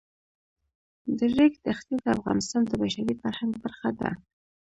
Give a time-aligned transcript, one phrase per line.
[1.17, 4.09] د ریګ دښتې د افغانستان د بشري فرهنګ برخه ده.